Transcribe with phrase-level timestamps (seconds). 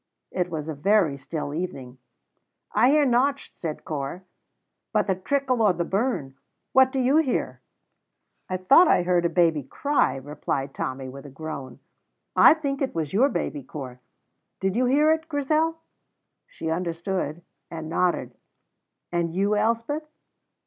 [0.31, 1.99] It was a very still evening.
[2.73, 4.25] "I hear nocht," said Corp,
[4.91, 6.33] "but the trickle o' the burn.
[6.73, 7.61] What did you hear?"
[8.49, 11.81] "I thought I heard a baby cry," replied Tommy, with a groan.
[12.35, 13.99] "I think it was your baby, Corp.
[14.59, 15.77] Did you hear it, Grizel?"
[16.47, 18.33] She understood, and nodded.
[19.11, 20.09] "And you, Elspeth?"